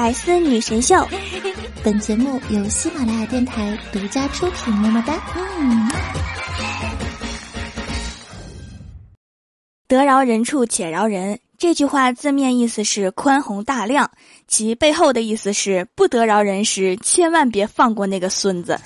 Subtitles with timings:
[0.00, 1.06] 百思女神秀，
[1.84, 4.72] 本节目由喜马拉雅电台独家出品。
[4.72, 5.22] 么么哒！
[5.36, 5.90] 嗯，
[9.86, 11.38] 得饶人处且饶人。
[11.58, 14.10] 这句话字面意思是宽宏大量，
[14.48, 18.80] 其背后的意思是不得饶人时，千万别放过那个孙子。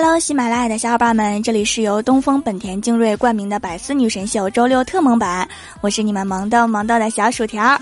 [0.00, 5.48] Hello，喜马拉雅的小伙伴们，这里是由东风本田精锐冠名的百思女神秀周六特蒙版，
[5.80, 7.76] 我是你们萌逗萌逗的小薯条，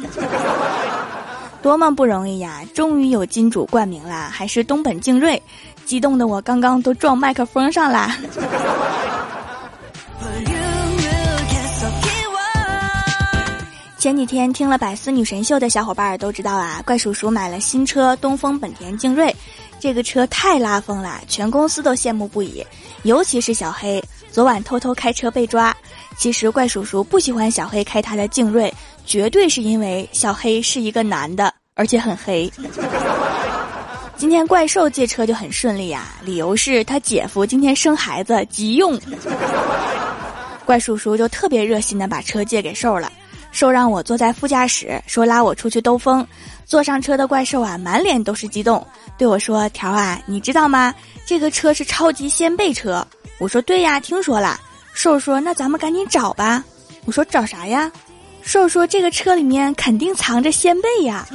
[1.61, 2.63] 多么不容易呀！
[2.73, 5.43] 终于有金主冠名啦，还是东本精锐，
[5.85, 8.17] 激动的我刚刚都撞麦克风上啦。
[14.07, 19.35] 前几天听了百思女神秀的小伙伴都知道啊，怪叔叔买了新车东风本田劲锐。
[19.81, 22.65] 这个车太拉风了，全公司都羡慕不已，
[23.03, 24.01] 尤其是小黑。
[24.31, 25.77] 昨晚偷偷开车被抓，
[26.17, 28.73] 其实怪叔叔不喜欢小黑开他的劲锐，
[29.05, 32.49] 绝对是因为小黑是一个男的，而且很黑。
[34.17, 38.97] 今天怪兽借车就很顺利呀，理由是他姐夫今天生孩子急用，
[40.65, 43.11] 怪叔叔就特别热心的把车借给兽了。
[43.57, 46.27] 兽让我坐在副驾驶，说拉我出去兜风。
[46.67, 50.95] 坐上车的怪兽啊，满脸都是激动，对我说：“条啊，你知道吗？
[51.25, 53.03] 这个车是超级掀背车。”
[53.41, 54.61] 我说：“对呀，听说了。”
[54.93, 56.63] 兽说：“那咱们赶紧找吧。”
[57.07, 57.91] 我说：“找啥呀？”
[58.45, 61.27] 兽说：“这个车里面肯定藏着掀背呀。”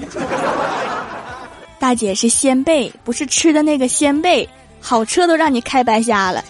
[1.79, 4.47] 大姐是掀背，不是吃的那个鲜贝。
[4.79, 6.45] 好车都让你开白瞎了。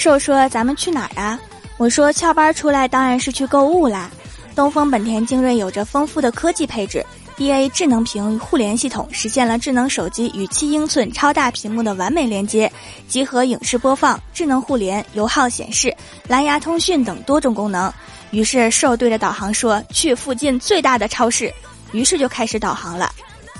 [0.00, 1.38] 兽说：“咱们去哪儿啊？”
[1.76, 4.10] 我说：“翘班出来当然是去购物啦。”
[4.56, 7.04] 东风本田精锐有着丰富的科技配置
[7.36, 12.72] ，DA 智能屏互联系统实现了智能手机与七英寸超大屏幕的完美连接，
[13.08, 15.94] 集合影视播放、智能互联、油耗显示、
[16.26, 17.92] 蓝牙通讯等多种功能。
[18.30, 21.52] 于是兽对着导航说：“去附近最大的超市。”
[21.92, 23.10] 于是就开始导航了，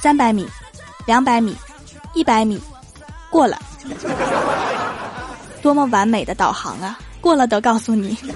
[0.00, 0.48] 三百米，
[1.04, 1.54] 两百米，
[2.14, 2.58] 一百米，
[3.28, 3.60] 过了。
[5.70, 6.98] 多么完美的导航啊！
[7.20, 8.18] 过了都告诉你。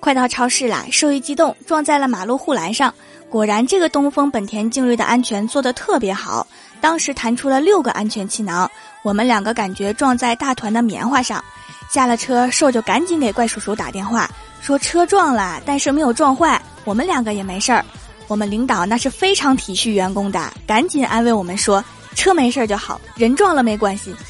[0.00, 0.84] 快到超市啦！
[0.90, 2.92] 兽一激动，撞在了马路护栏上。
[3.30, 6.44] 果然，这个东风本田劲锐的安全做得特别好，
[6.80, 8.68] 当时弹出了六个安全气囊。
[9.02, 11.44] 我们两个感觉撞在大团的棉花上。
[11.88, 14.28] 下了车，兽就赶紧给怪叔叔打电话，
[14.60, 17.84] 说车撞了，但是没有撞坏，我们两个也没事儿。
[18.28, 21.82] 我们领导那是非常体恤员工的，赶紧安慰我们说
[22.14, 24.14] ：“车没事就好，人撞了没关系。”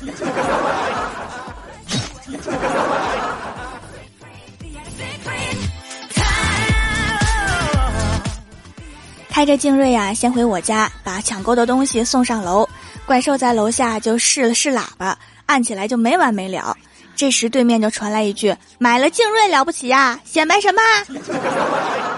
[9.28, 12.68] 开着劲锐呀，先回我家把抢购的东西送上楼。
[13.06, 15.16] 怪兽在楼下就试了试喇叭，
[15.46, 16.76] 按起来就没完没了。
[17.14, 20.80] 这时对面就传来一句：“买了劲锐了不起呀，显摆什么？”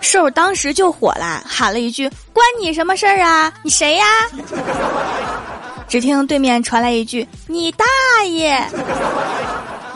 [0.00, 3.52] 兽当时就火了，喊了一句：“关你什么事儿啊？
[3.62, 4.04] 你谁呀？”
[5.88, 7.84] 只听对面传来一句：“你大
[8.26, 8.62] 爷！”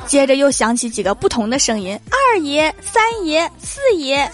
[0.06, 4.30] 接着又响起几个不同的声音：“二爷、三爷、四爷。”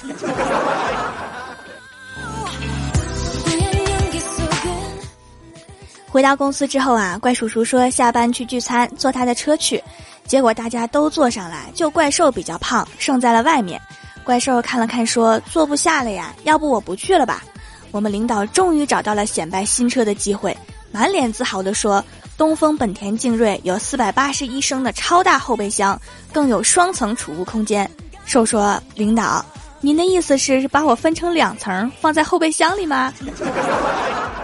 [6.11, 9.83] 回到公司之后啊，怪叔叔说下班去聚餐，坐他的车去，
[10.27, 13.81] 结果大家都坐上来，就怪兽比较胖，剩在了外面。
[14.29, 17.43] 怪兽看了看，说：“坐不下了呀，要不我不去了吧？”
[17.91, 20.55] 我们领导终于找到了显摆新车的机会，
[20.93, 22.05] 满脸自豪地说
[22.37, 25.99] ：“东风本田劲锐有四百八十一升的超大后备箱，
[26.31, 27.91] 更有双层储物空间。”
[28.27, 29.43] 兽说：“领导，
[29.81, 33.11] 您的意思是把我分成两层放在后备箱里吗？”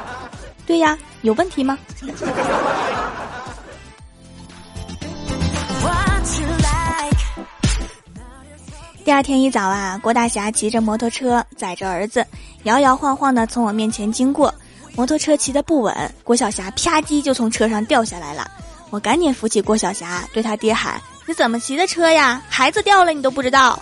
[0.65, 1.79] 对呀，有问题吗？
[9.05, 12.27] 第二天一早啊，郭大侠骑着摩托车载着儿子，
[12.63, 14.53] 摇摇晃晃的从我面前经过。
[14.97, 18.51] 摩托车骑得不稳，郭晓霞啪叽就从车上掉下来了。
[18.89, 20.99] 我赶紧扶起郭晓霞，对他爹喊
[21.29, 22.41] ：“你怎么骑的车呀？
[22.49, 23.79] 孩子掉了你都不知道？”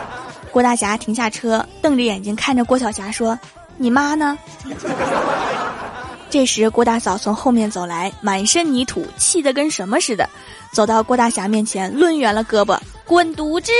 [0.52, 3.38] 郭大侠停下车，瞪着眼睛看着郭晓霞说
[3.78, 4.36] ：“你妈呢？”
[6.36, 10.28] 这时郭大嫂从后面走来，满身泥土，气得跟什么似的，
[10.70, 12.78] 走到郭大侠面前，抡圆了胳膊。
[13.06, 13.72] 滚犊子！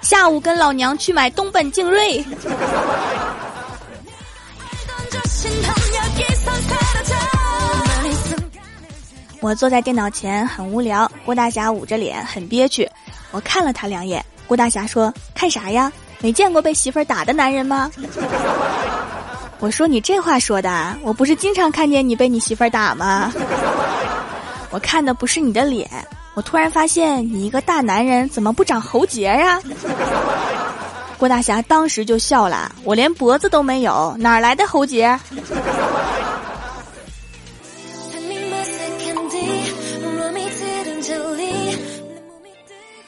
[0.00, 2.24] 下午跟老娘去买东本劲锐。
[9.42, 12.90] 我坐在电脑前很无聊，郭大侠捂着脸很憋屈。
[13.30, 15.92] 我看了他两眼，郭大侠说：“看啥呀？
[16.20, 17.90] 没见过被媳妇儿打的男人吗？”
[19.62, 23.32] 我说：“你这话说的，我不是经常看见你被你媳妇儿打吗？
[24.70, 25.88] 我看的不是你的脸，
[26.34, 29.62] 我突然发现你一个大男人怎么不长喉结呀？”
[31.16, 35.16] 郭大侠当时就笑了：“我连脖子都没有，哪来的喉结？”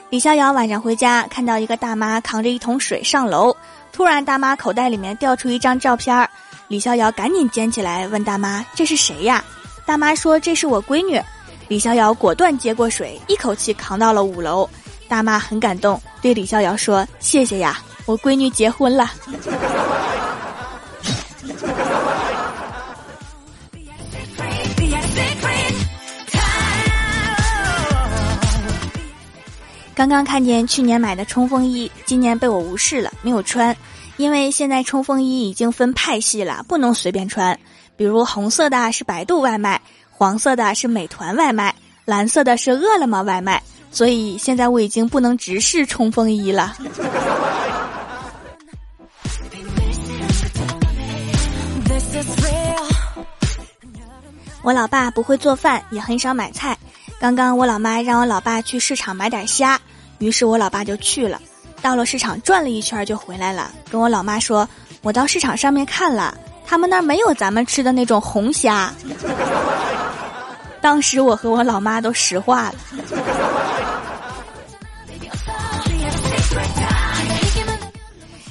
[0.09, 3.57] 李逍遥晚上回家，看到一个大妈扛着一桶水上楼，
[3.95, 6.29] 突然大妈口袋里面掉出一张照片
[6.67, 9.43] 李逍遥赶紧捡起来问大妈：“这是谁呀？”
[9.87, 11.23] 大妈说：“这是我闺女。”
[11.69, 14.69] 李逍遥果断接过水，一口气扛到了五楼。
[15.07, 19.13] 大妈很感动，对李逍遥说：“谢谢呀，我闺女结婚了。”
[29.95, 33.75] 刚刚看见去年买的冲锋衣，今年被我无视了，没有穿，
[34.17, 37.57] 因为现在冲锋衣已经分派系了，不能随便穿。
[37.97, 39.81] 比如红色的是百度外卖，
[40.11, 41.73] 黄色的是美团外卖，
[42.05, 43.63] 蓝色的是饿了么外卖，
[43.93, 46.77] 所以现在我已经不能直视冲锋衣了。
[54.63, 56.77] 我老爸不会做饭，也很少买菜。
[57.25, 59.81] 刚刚我老妈让我老爸去市场买点虾，
[60.19, 61.41] 于是我老爸就去了。
[61.81, 64.69] 到了市场转了一圈就回来了，跟我老妈说
[65.01, 66.37] ：“我到市场上面看了，
[66.67, 68.93] 他们那儿没有咱们吃的那种红虾。
[70.83, 72.75] ”当时我和我老妈都石化了。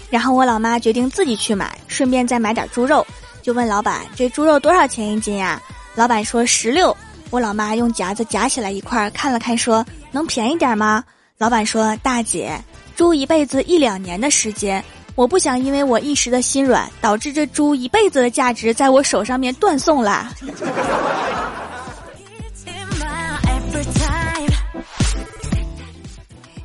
[0.09, 3.05] 然后我老妈决定自己去买，顺便再买点猪肉，
[3.43, 5.61] 就问老板：“这猪肉多少钱一斤呀？”
[5.93, 6.97] 老板说：“十六。”
[7.33, 9.83] 我老妈用夹子夹起来一块看了看，说
[10.13, 11.03] ：“能便宜点吗？”
[11.39, 12.61] 老板说：“大姐，
[12.95, 14.85] 猪一辈子一两年的时间，
[15.15, 20.31] 我不想因为我一时的心软，导致这猪一辈子的价值在我手上面断送了。”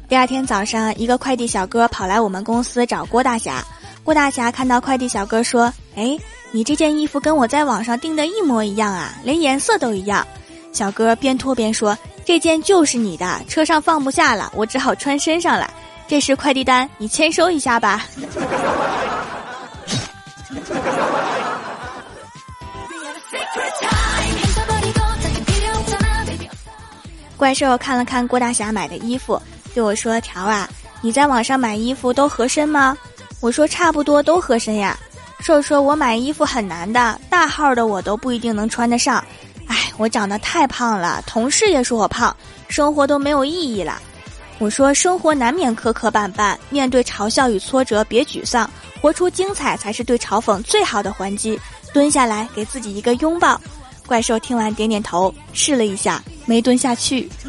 [0.07, 3.65] 第二天早上，一个快递小哥跑来我们公司找郭大侠。
[4.05, 6.19] 郭大侠看到快递小哥说：“哎，
[6.53, 10.27] 你这件衣服跟我在网上订的一模一样啊，连颜色都一样。”
[10.73, 15.69] 小哥边脱边说：“这件就是你的，车上放不下了，我只好穿身上了。
[16.07, 18.07] 这是快递单，你签收一下吧。”
[27.37, 29.41] 怪兽看了看郭大侠买的衣服，
[29.75, 30.69] 对我说：“条啊，
[31.01, 32.97] 你在网上买衣服都合身吗？”
[33.41, 34.99] 我说：“差不多都合身呀。”
[35.41, 39.25] 兽说：“我买衣服很难的，大号的我都不一定能穿得上。”
[39.99, 42.35] 我长得太胖了，同事也说我胖，
[42.69, 44.01] 生活都没有意义了。
[44.59, 51.61] 我说，生活难免磕磕绊绊，面对嘲笑与挫折，别沮丧，活出精彩才是对嘲讽最好的还击。
[51.93, 53.61] 蹲下来，给自己一个拥抱。
[54.07, 57.29] 怪兽听完点点头，试了一下，没蹲下去。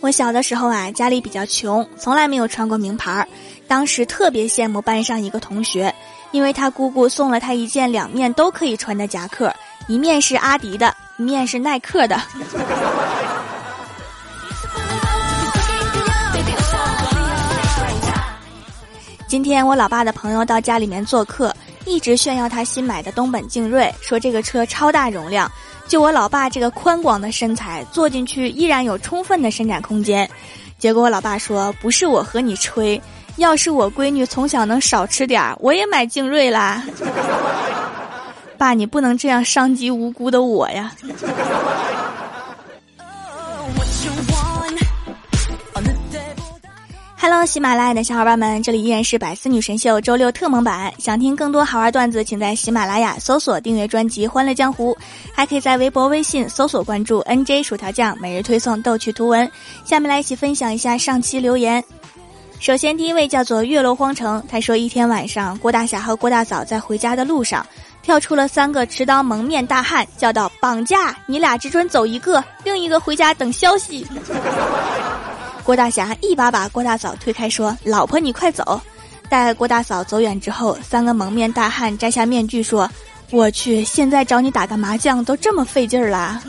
[0.00, 3.28] 我小的时候啊，家里比较穷，从来没有穿过名牌儿。
[3.70, 5.94] 当时特别羡慕班上一个同学，
[6.32, 9.54] 因为他姑姑送了他一件两面都可以穿的夹克，
[9.86, 12.20] 一面是阿迪的，一面是耐克的。
[19.28, 21.54] 今天我老爸的朋友到家里面做客，
[21.86, 25.48] 一直炫耀他新买的东本劲锐，说这个车超大容量。
[25.86, 30.28] 就我老爸这个宽广的身材，坐进去依然有充分的伸展空间。
[30.76, 33.00] 结果我老爸说：“不是我和你吹，
[33.40, 36.84] 要是我闺女从小能少吃点儿，我也买精锐啦。
[38.58, 40.92] ”爸，你不能这样伤及无辜的我呀。
[47.16, 50.92] Hello，喜马拉雅的小伙伴们，这里依然是百思女神秀周六特蒙版。
[50.98, 54.92] 想听更多好玩段子，请在喜马拉雅搜索订阅专辑《欢乐江湖》，
[55.34, 59.50] 还可以在微博、微信搜索关注 NJ 薯条酱，每日推送逗趣图文。
[59.86, 61.82] 下面来一起分享一下上期留言。
[62.60, 67.66] 首先，第一位叫做月落荒城，他说一天晚上，郭大侠和郭大嫂在回家的路上，
[68.02, 71.16] 跳出了三个持刀蒙面大汉，叫道：“绑架！
[71.24, 74.06] 你俩只准走一个，另一个回家等消息。”
[75.64, 78.78] 郭大侠一把把郭大嫂推开，说：“老婆，你快走！”
[79.30, 82.86] 待郭大嫂走远之后，三个蒙面大汉摘下面具，说
[83.32, 86.42] ：“我去，现在找你打个麻将都这么费劲儿啦！”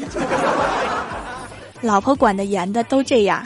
[1.79, 3.43] 老婆管得严的都这样。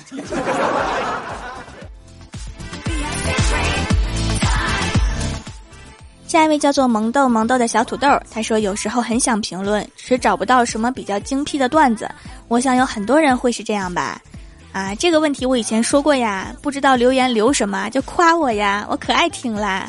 [6.36, 12.12] 下一位叫做萌豆萌豆的小土豆，他说有时候很想评论，是找不到什么比较精辟的段子。
[12.50, 14.22] 我想有很多人会是这样吧。
[14.74, 19.88] 啊，这个问题我以前说过呀，不知道留言留什么就夸我呀，我可爱听啦。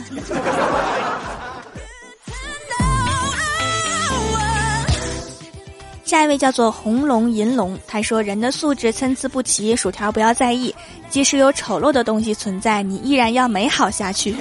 [6.04, 10.72] 下一位叫做红龙银龙，他说人的素质参差不齐，薯条不要在意，
[11.10, 14.36] 即使有丑陋的东西存在，你依然要美好下去。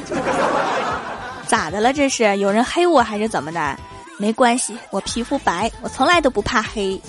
[1.48, 1.94] 咋的了？
[1.94, 3.78] 这是有人黑我还是怎么的？
[4.18, 7.00] 没关系，我皮肤白，我从来都不怕黑。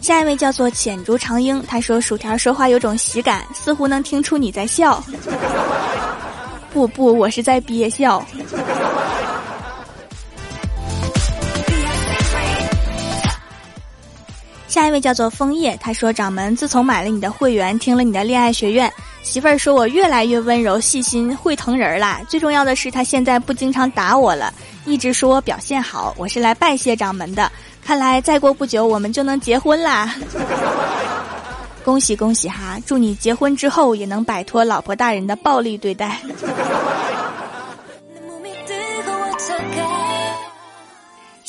[0.00, 5.02] 下一位叫做浅竹长英，他说薯条说话有种喜感，似乎能听出你在笑。
[6.72, 8.22] 不不，我是在憋笑。
[14.72, 18.90] 下一位叫做枫叶，他说掌门自从买了你的会员，听了你的恋爱学院，
[19.22, 22.22] 媳妇儿说我越来越温柔细心，会疼人啦。
[22.26, 24.50] 最重要的是他现在不经常打我了，
[24.86, 27.52] 一直说我表现好，我是来拜谢掌门的。
[27.84, 30.14] 看来再过不久我们就能结婚啦！
[31.84, 32.78] 恭喜恭喜哈！
[32.86, 36.18] 祝你结婚之后也能摆脱老婆大人的暴力对待。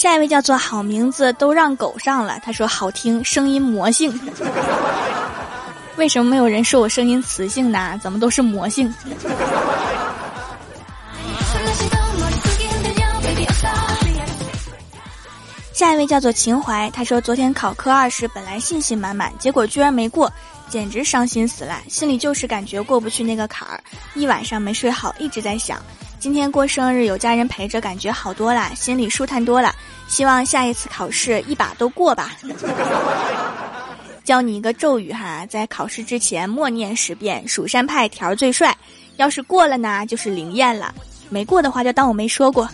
[0.04, 4.14] 下一位叫做好名字都让狗上了，他说好听，声音魔性。
[5.96, 7.98] 为什么没有人说我声音磁性呢？
[8.04, 8.94] 怎么都是魔性？
[15.72, 20.30] 下一位叫做秦怀，他说昨天考科二时本来信心满满，结果居然没过，
[20.68, 23.82] 简直伤心死了，心里就是感觉过不去那个坎儿，
[24.16, 25.82] 一晚上没睡好，一直在想，
[26.20, 29.74] 今天过生日有家人陪着，感觉好多了，心里舒坦多了，
[30.14, 32.34] 希望下一次考试一把都过吧。
[34.24, 38.78] 教你一个咒语哈，在考试之前默念十遍“蜀山派条最帅”，
[39.18, 40.94] 要是过了呢，就是灵验了；
[41.30, 42.70] 没过的话，就当我没说过。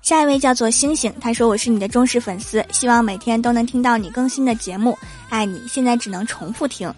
[0.00, 4.96] 下一位叫做星星，他说我是你的忠实粉丝，希望每天都能听到你更新的节目，
[5.28, 5.60] 爱你。
[5.68, 6.94] 现在只能重复听，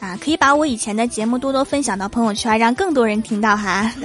[0.00, 3.92] 啊，可以把我以前的节目多多分享到朋友圈，让更多人听到哈。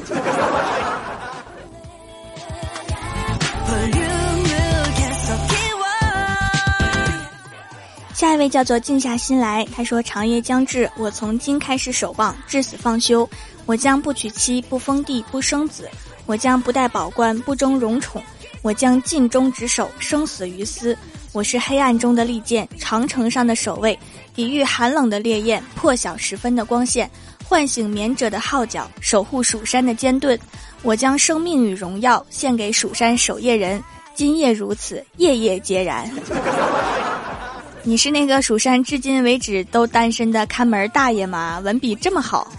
[8.14, 13.30] 下一位叫做静下心来，他说长夜将至，我从今开始守望，至死方休。
[13.66, 15.90] 我将不娶妻，不封地，不生子，
[16.25, 18.22] 我将不戴宝冠，不争荣宠。
[18.62, 20.98] 我将尽忠职守，生死于斯。
[21.36, 24.00] 我是黑暗中的利剑，长城上的守卫，
[24.34, 27.12] 抵御寒冷的烈焰，破晓时分的光线，
[27.44, 30.39] 唤醒眠者的号角，守护蜀山的坚盾。
[30.82, 33.84] 我将生命与荣耀献给蜀山守夜人。
[34.13, 36.10] 今夜如此，夜夜皆然。
[37.84, 41.60] 你是那个蜀山至今为止都单身的看门大爷吗？
[41.65, 42.50] 文笔这么好。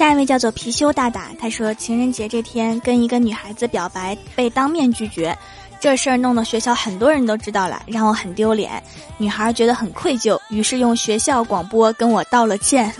[0.00, 5.36] 下一位叫做貔貅大大，他说情人节这天跟一个女孩子表白被当面拒绝，
[5.78, 8.82] 这事儿弄得学校很多人都知道了，让我很丢脸。
[9.18, 12.90] 女孩觉得很愧疚，于是用学校广播跟我道了歉。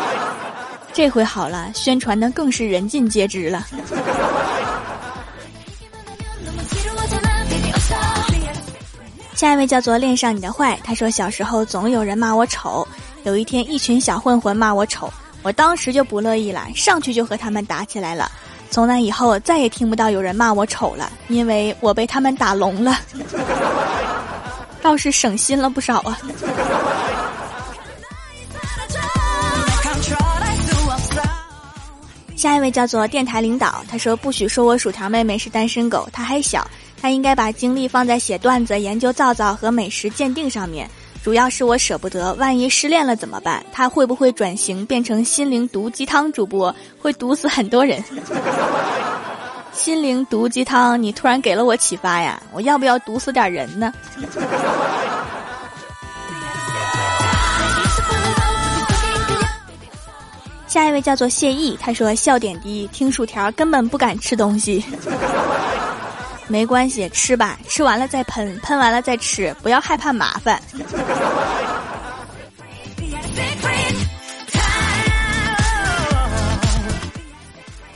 [0.92, 3.66] 这回好了，宣传的更是人尽皆知了。
[9.34, 12.86] 下一位叫做恋上你的坏，他说小时候总有人骂我丑，
[13.22, 15.10] 有一天一群小混混骂我丑。
[15.42, 18.30] 我当时就不乐意了，上去就和他们打起来了。
[18.70, 22.98] 从那以后，再也听不到有人骂我丑了，因为我被他们打聋了，
[24.82, 26.18] 倒是省心了不少啊。
[32.36, 36.64] 下一位叫做电台领导，他说不许说我薯条妹妹是单身狗，她还小，
[37.00, 40.88] 她应该把精力放在写段子、研究皂皂和美食鉴定上面。
[41.28, 43.62] 主要是我舍不得，万一失恋了怎么办？
[43.70, 46.74] 他会不会转型变成心灵毒鸡汤主播？
[46.98, 48.02] 会毒死很多人。
[49.74, 52.42] 心灵毒鸡汤，你突然给了我启发呀！
[52.50, 53.92] 我要不要毒死点人呢？
[60.66, 64.82] 下一位叫做谢意，他说笑点低，听薯条根本不敢吃东西。
[66.48, 70.60] 没关系，吃吧，吃完了再喷，喷完了再吃，不要害怕麻烦。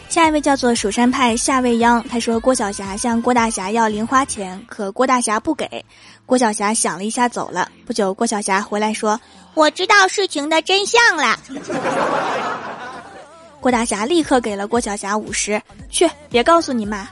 [0.08, 5.82] 下一位叫做蜀山派夏未央，他说郭晓霞向郭大侠要零花钱，可郭大侠不给，
[6.26, 7.66] 郭晓霞想了一下走了。
[7.86, 9.18] 不久，郭晓霞回来说
[9.54, 11.38] ：“我知道事情的真相了。”
[13.58, 17.08] 郭大侠立刻给了郭晓霞五十，去，别告诉你妈。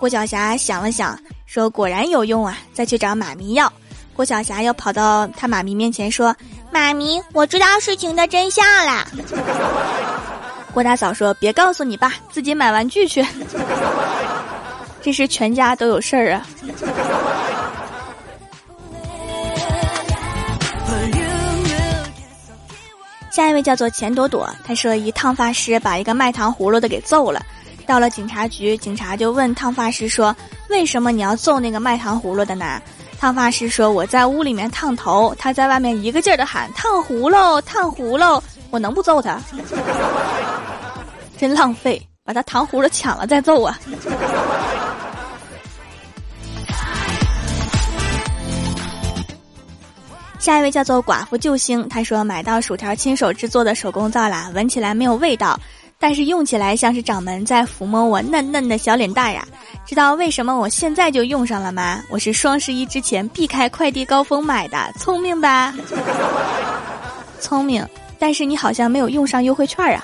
[0.00, 3.70] 郭晓霞想了想，说：“果然有用啊，再去找妈咪要。”
[4.16, 6.34] 郭晓霞又跑到他妈咪面前说
[6.72, 9.06] ：“妈咪，我知道事情的真相了。”
[10.72, 13.22] 郭大嫂说：“别告诉你爸，自己买玩具去。”
[15.02, 16.46] 这是全家都有事儿啊。
[23.30, 27.44] 下一位叫做钱朵朵，他说一烫发师把一个卖糖葫芦的给揍了，
[27.90, 30.34] 到了警察局，警察就问烫发师说
[30.70, 32.80] ：“为什么你要揍那个卖糖葫芦的呢？”
[33.18, 39.40] 烫发师说：“我在屋里面烫头，他在外面一个劲儿的喊烫葫芦，烫葫芦，我能不揍他？
[41.36, 43.76] 真浪费，把他糖葫芦抢了再揍啊！”
[50.38, 55.58] 下一位叫做寡妇救星，他说买到薯条亲手制作的手工皂啦，闻起来没有味道，
[56.02, 59.46] 但是用起来像是掌门在抚摸我嫩嫩的小脸蛋呀。
[59.84, 62.02] 知道为什么我现在就用上了吗？
[62.08, 65.74] 我是双十一之前避开快递高峰买的，聪明吧？
[67.38, 67.86] 聪明，
[68.18, 70.02] 但是你好像没有用上优惠券啊。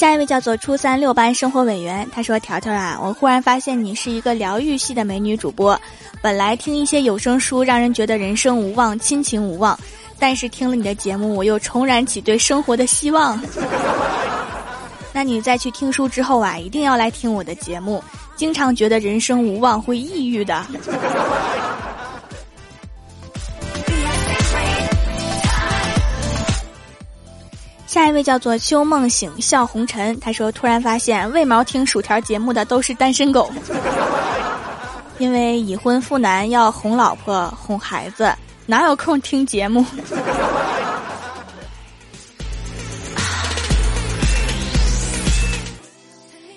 [0.00, 5.78] 下一位叫做初三六班生活委员，他说：“条条啊，我忽然发现你是一个疗愈系的美女主播。
[6.22, 9.78] 本来听一些有声书让人觉得人生无望、亲情无望，
[10.18, 13.38] 但是听了你的节目，我又重燃起对生活的希望。
[15.12, 18.02] 那你再去听书之后啊，一定要来听我的节目。
[18.36, 20.66] 经常觉得人生无望会抑郁的。”
[28.00, 33.52] 下一位叫做秋梦醒笑红尘，他说：“突然发现为毛听薯条节目的都是单身狗，
[35.20, 38.34] 因为已婚妇男要哄老婆哄孩子，
[38.64, 39.84] 哪有空听节目？”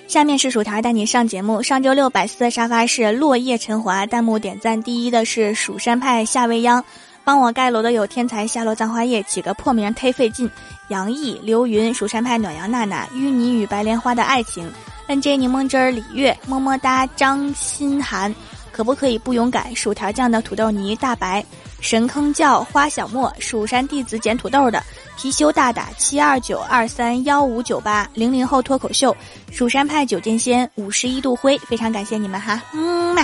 [0.08, 1.62] 下面是薯条带你上节目。
[1.62, 6.86] 上周六百思的沙发是落叶陈华，弹幕点赞第一的是蜀山派夏未央。
[7.24, 10.50] 帮我盖楼的有天才夏洛葬花叶，起个破名忒费劲。
[10.90, 14.70] 杨毅、刘云、蜀山派暖阳娜娜、淤泥与白莲花的爱情
[15.08, 18.34] ，NJ 柠檬汁儿李月，么么哒张心涵，
[18.72, 19.74] 可不可以不勇敢？
[19.76, 21.44] 薯条酱的土豆泥大白，
[21.80, 24.84] 神坑叫花小莫，蜀山弟子捡土豆的
[25.18, 29.16] 貔貅大大七二九二三幺五九八零零后脱口秀，
[29.50, 33.24] 蜀山派九剑仙五十一度灰，非常感谢你们哈，嗯嘛。